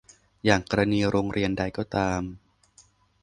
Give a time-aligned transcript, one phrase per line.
[0.45, 2.21] อย่างกรณีโรงเรียนใดก็ตาม